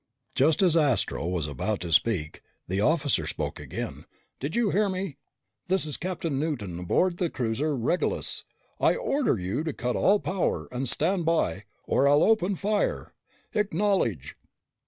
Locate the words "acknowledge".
13.53-14.35